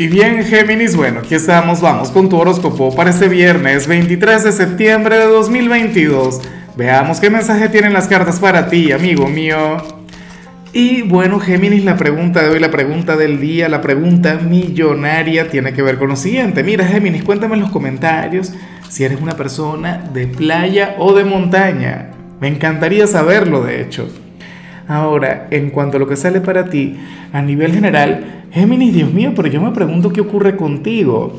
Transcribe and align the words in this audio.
Y 0.00 0.06
bien, 0.06 0.44
Géminis, 0.44 0.94
bueno, 0.94 1.18
aquí 1.18 1.34
estamos, 1.34 1.80
vamos 1.80 2.10
con 2.10 2.28
tu 2.28 2.38
horóscopo 2.38 2.94
para 2.94 3.10
este 3.10 3.26
viernes 3.26 3.88
23 3.88 4.44
de 4.44 4.52
septiembre 4.52 5.18
de 5.18 5.24
2022. 5.24 6.40
Veamos 6.76 7.18
qué 7.18 7.30
mensaje 7.30 7.68
tienen 7.68 7.92
las 7.92 8.06
cartas 8.06 8.38
para 8.38 8.68
ti, 8.68 8.92
amigo 8.92 9.26
mío. 9.26 9.78
Y 10.72 11.02
bueno, 11.02 11.40
Géminis, 11.40 11.84
la 11.84 11.96
pregunta 11.96 12.44
de 12.44 12.50
hoy, 12.50 12.60
la 12.60 12.70
pregunta 12.70 13.16
del 13.16 13.40
día, 13.40 13.68
la 13.68 13.80
pregunta 13.80 14.36
millonaria 14.36 15.50
tiene 15.50 15.72
que 15.72 15.82
ver 15.82 15.98
con 15.98 16.10
lo 16.10 16.16
siguiente. 16.16 16.62
Mira, 16.62 16.86
Géminis, 16.86 17.24
cuéntame 17.24 17.56
en 17.56 17.62
los 17.62 17.70
comentarios 17.70 18.52
si 18.88 19.02
eres 19.02 19.20
una 19.20 19.36
persona 19.36 20.08
de 20.14 20.28
playa 20.28 20.94
o 20.98 21.12
de 21.12 21.24
montaña. 21.24 22.12
Me 22.40 22.46
encantaría 22.46 23.08
saberlo, 23.08 23.64
de 23.64 23.82
hecho. 23.82 24.08
Ahora, 24.86 25.48
en 25.50 25.70
cuanto 25.70 25.96
a 25.96 26.00
lo 26.00 26.06
que 26.06 26.14
sale 26.14 26.40
para 26.40 26.66
ti, 26.70 26.96
a 27.32 27.42
nivel 27.42 27.74
general, 27.74 28.37
Géminis, 28.50 28.94
Dios 28.94 29.12
mío, 29.12 29.32
pero 29.36 29.48
yo 29.48 29.60
me 29.60 29.72
pregunto 29.72 30.12
qué 30.12 30.20
ocurre 30.20 30.56
contigo. 30.56 31.38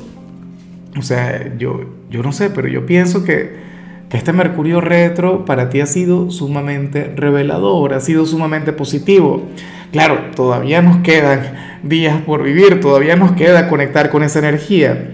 O 0.97 1.01
sea, 1.01 1.57
yo, 1.57 1.81
yo 2.09 2.23
no 2.23 2.31
sé, 2.31 2.49
pero 2.49 2.67
yo 2.67 2.85
pienso 2.85 3.23
que, 3.23 3.55
que 4.09 4.17
este 4.17 4.33
Mercurio 4.33 4.81
retro 4.81 5.45
para 5.45 5.69
ti 5.69 5.81
ha 5.81 5.85
sido 5.85 6.29
sumamente 6.29 7.13
revelador, 7.15 7.93
ha 7.93 7.99
sido 7.99 8.25
sumamente 8.25 8.73
positivo. 8.73 9.47
Claro, 9.91 10.19
todavía 10.35 10.81
nos 10.81 10.97
quedan 10.97 11.79
días 11.83 12.21
por 12.21 12.43
vivir, 12.43 12.79
todavía 12.79 13.15
nos 13.15 13.31
queda 13.31 13.69
conectar 13.69 14.09
con 14.09 14.21
esa 14.21 14.39
energía. 14.39 15.11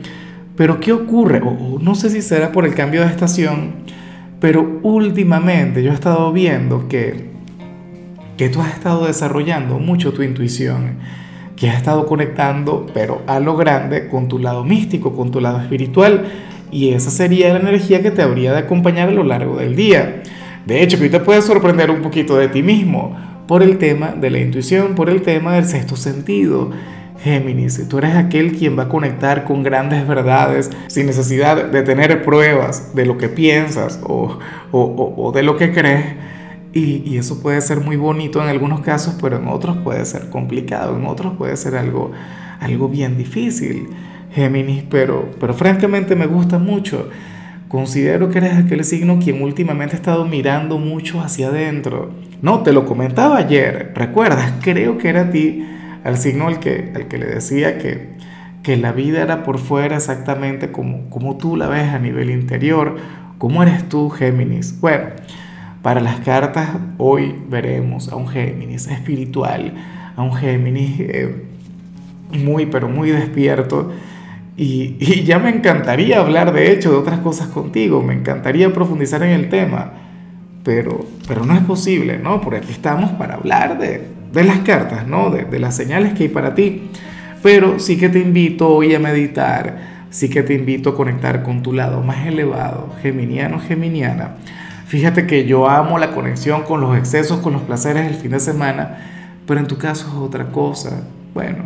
Pero 0.57 0.79
¿qué 0.79 0.91
ocurre? 0.91 1.41
O, 1.43 1.79
no 1.81 1.95
sé 1.95 2.09
si 2.09 2.21
será 2.21 2.51
por 2.51 2.65
el 2.65 2.73
cambio 2.73 3.01
de 3.01 3.07
estación, 3.07 3.75
pero 4.39 4.79
últimamente 4.83 5.81
yo 5.81 5.91
he 5.91 5.93
estado 5.93 6.31
viendo 6.33 6.87
que, 6.87 7.29
que 8.37 8.49
tú 8.49 8.61
has 8.61 8.73
estado 8.73 9.05
desarrollando 9.05 9.79
mucho 9.79 10.13
tu 10.13 10.23
intuición 10.23 10.97
que 11.55 11.69
has 11.69 11.77
estado 11.77 12.05
conectando, 12.05 12.85
pero 12.93 13.21
a 13.27 13.39
lo 13.39 13.55
grande, 13.55 14.07
con 14.07 14.27
tu 14.27 14.39
lado 14.39 14.63
místico, 14.63 15.15
con 15.15 15.31
tu 15.31 15.39
lado 15.39 15.61
espiritual. 15.61 16.25
Y 16.71 16.93
esa 16.93 17.09
sería 17.09 17.53
la 17.53 17.59
energía 17.59 18.01
que 18.01 18.11
te 18.11 18.21
habría 18.21 18.51
de 18.51 18.59
acompañar 18.59 19.09
a 19.09 19.13
lo 19.13 19.23
largo 19.23 19.57
del 19.57 19.75
día. 19.75 20.23
De 20.65 20.81
hecho, 20.81 20.97
que 20.97 21.05
hoy 21.05 21.09
te 21.09 21.19
puedes 21.19 21.45
sorprender 21.45 21.91
un 21.91 22.01
poquito 22.01 22.35
de 22.37 22.49
ti 22.49 22.61
mismo 22.61 23.15
por 23.47 23.63
el 23.63 23.77
tema 23.77 24.11
de 24.11 24.29
la 24.29 24.39
intuición, 24.39 24.95
por 24.95 25.09
el 25.09 25.21
tema 25.21 25.53
del 25.53 25.65
sexto 25.65 25.95
sentido. 25.95 26.71
Géminis, 27.23 27.87
tú 27.87 27.99
eres 27.99 28.15
aquel 28.15 28.51
quien 28.51 28.77
va 28.77 28.83
a 28.83 28.89
conectar 28.89 29.45
con 29.45 29.63
grandes 29.63 30.05
verdades 30.07 30.69
sin 30.87 31.05
necesidad 31.05 31.65
de 31.65 31.81
tener 31.83 32.23
pruebas 32.23 32.93
de 32.93 33.05
lo 33.05 33.17
que 33.17 33.29
piensas 33.29 33.99
o, 34.03 34.39
o, 34.71 35.13
o 35.17 35.31
de 35.31 35.43
lo 35.43 35.55
que 35.55 35.71
crees 35.71 36.15
y, 36.75 37.17
eso 37.17 37.41
puede 37.41 37.61
ser 37.61 37.79
muy 37.79 37.95
bonito 37.95 38.43
en 38.43 38.49
algunos 38.49 38.81
casos, 38.81 39.15
pero 39.21 39.37
en 39.37 39.47
otros 39.47 39.77
puede 39.77 40.03
ser 40.05 40.29
complicado, 40.29 40.97
en 40.97 41.05
otros 41.05 41.37
puede 41.37 41.55
ser 41.55 41.75
algo, 41.75 42.11
algo 42.59 42.89
bien 42.89 43.17
difícil, 43.17 43.87
Géminis, 44.33 44.83
pero, 44.89 45.31
pero 45.39 45.53
francamente 45.53 46.17
me 46.17 46.25
gusta 46.25 46.59
mucho. 46.59 47.09
Considero 47.69 48.29
que 48.29 48.39
eres 48.39 48.57
aquel 48.57 48.83
signo 48.83 49.19
quien 49.19 49.41
últimamente 49.41 49.95
ha 49.95 49.99
estado 49.99 50.25
mirando 50.25 50.77
mucho 50.77 51.21
hacia 51.21 51.47
adentro. 51.47 52.11
No, 52.41 52.59
te 52.61 52.73
lo 52.73 52.85
comentaba 52.85 53.37
ayer, 53.37 53.93
recuerdas, 53.95 54.55
creo 54.61 54.97
que 54.97 55.07
era 55.07 55.21
a 55.21 55.29
ti, 55.29 55.65
al 56.03 56.17
signo 56.17 56.47
al 56.47 56.59
que, 56.59 56.91
al 56.93 57.07
que 57.07 57.17
le 57.17 57.27
decía 57.27 57.77
que, 57.77 58.09
que 58.63 58.75
la 58.75 58.91
vida 58.91 59.21
era 59.21 59.43
por 59.43 59.59
fuera 59.59 59.95
exactamente 59.95 60.73
como, 60.73 61.09
como 61.09 61.37
tú 61.37 61.55
la 61.55 61.69
ves 61.69 61.87
a 61.93 61.99
nivel 61.99 62.29
interior. 62.31 62.97
¿Cómo 63.37 63.63
eres 63.63 63.87
tú, 63.87 64.09
Géminis? 64.09 64.77
Bueno. 64.81 65.05
Para 65.85 66.01
las 66.01 66.21
cartas 66.21 66.67
hoy 66.97 67.35
veremos 67.47 68.09
a 68.09 68.15
un 68.15 68.27
Géminis 68.27 68.87
espiritual, 68.87 69.75
a 70.15 70.23
un 70.23 70.33
Géminis 70.33 70.99
eh, 70.99 71.43
muy 72.31 72.65
pero 72.65 72.89
muy 72.89 73.11
despierto. 73.11 73.91
Y, 74.57 74.95
ya 75.25 75.37
me 75.37 75.49
encantaría 75.51 76.21
hablar 76.21 76.53
de 76.53 76.71
hecho 76.71 76.89
de 76.89 76.97
otras 76.97 77.19
cosas 77.19 77.49
contigo, 77.49 78.01
me 78.01 78.15
encantaría 78.15 78.73
profundizar 78.73 79.21
en 79.21 79.29
el 79.29 79.47
tema, 79.49 79.93
pero, 80.63 81.05
pero 81.27 81.45
no 81.45 81.53
es 81.53 81.61
posible, 81.61 82.17
¿no? 82.17 82.41
Porque 82.41 82.61
aquí 82.61 82.71
estamos 82.71 83.11
para 83.11 83.35
hablar 83.35 83.77
de, 83.77 84.43
las 84.43 84.61
cartas, 84.61 85.05
¿no? 85.05 85.29
De, 85.29 85.45
de 85.45 85.59
las 85.59 85.75
señales 85.75 86.13
que 86.13 86.23
hay 86.23 86.29
para 86.29 86.55
ti. 86.55 86.89
Pero 87.43 87.77
sí 87.77 87.95
que 87.95 88.09
te 88.09 88.17
invito 88.17 88.69
hoy 88.69 88.95
a 88.95 88.99
meditar, 88.99 90.07
sí 90.09 90.29
que 90.29 90.41
te 90.41 90.55
invito 90.55 90.89
a 90.89 90.95
conectar 90.95 91.43
con 91.43 91.61
tu 91.61 91.73
lado 91.73 92.01
más 92.01 92.25
elevado, 92.25 92.95
geminiano, 93.03 93.59
geminiana 93.59 94.37
Fíjate 94.87 95.25
que 95.25 95.45
yo 95.45 95.67
amo 95.67 95.97
la 95.97 96.11
conexión 96.11 96.61
con 96.63 96.79
los 96.79 96.95
excesos, 96.95 97.39
con 97.39 97.53
los 97.53 97.63
placeres 97.63 98.05
del 98.05 98.13
fin 98.15 98.31
de 98.31 98.39
semana, 98.39 99.41
pero 99.47 99.59
en 99.59 99.67
tu 99.67 99.77
caso 99.77 100.07
es 100.07 100.13
otra 100.13 100.51
cosa. 100.51 101.03
Bueno. 101.33 101.63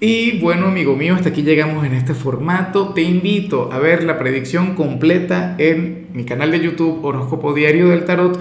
Y 0.00 0.38
bueno, 0.40 0.66
amigo 0.66 0.94
mío, 0.94 1.14
hasta 1.14 1.30
aquí 1.30 1.42
llegamos 1.42 1.86
en 1.86 1.94
este 1.94 2.12
formato. 2.12 2.92
Te 2.92 3.02
invito 3.02 3.72
a 3.72 3.78
ver 3.78 4.04
la 4.04 4.18
predicción 4.18 4.74
completa 4.74 5.54
en 5.58 6.08
mi 6.12 6.24
canal 6.24 6.50
de 6.50 6.60
YouTube 6.60 7.02
Horóscopo 7.02 7.54
Diario 7.54 7.88
del 7.88 8.04
Tarot 8.04 8.38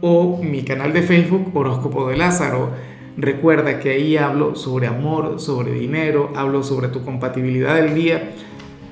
o 0.00 0.40
mi 0.42 0.62
canal 0.62 0.94
de 0.94 1.02
Facebook 1.02 1.50
Horóscopo 1.54 2.08
de 2.08 2.16
Lázaro. 2.16 2.70
Recuerda 3.18 3.78
que 3.78 3.90
ahí 3.90 4.16
hablo 4.16 4.54
sobre 4.54 4.86
amor, 4.86 5.38
sobre 5.38 5.72
dinero, 5.72 6.32
hablo 6.34 6.62
sobre 6.62 6.88
tu 6.88 7.04
compatibilidad 7.04 7.74
del 7.74 7.94
día 7.94 8.30